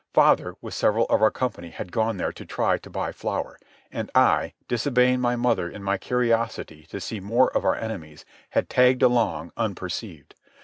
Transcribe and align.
Father, 0.15 0.55
with 0.61 0.73
several 0.73 1.05
of 1.11 1.21
our 1.21 1.29
company, 1.29 1.69
had 1.69 1.91
gone 1.91 2.17
there 2.17 2.31
to 2.31 2.43
try 2.43 2.75
to 2.79 2.89
buy 2.89 3.11
flour, 3.11 3.59
and 3.91 4.09
I, 4.15 4.53
disobeying 4.67 5.21
my 5.21 5.35
mother 5.35 5.69
in 5.69 5.83
my 5.83 5.99
curiosity 5.99 6.87
to 6.87 6.99
see 6.99 7.19
more 7.19 7.55
of 7.55 7.63
our 7.63 7.75
enemies, 7.75 8.25
had 8.49 8.67
tagged 8.67 9.03
along 9.03 9.51
unperceived. 9.57 10.33